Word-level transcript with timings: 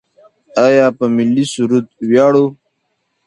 آیا 0.65 0.85
په 0.97 1.05
ملي 1.15 1.45
سرود 1.53 1.87
ویاړو؟ 2.09 2.45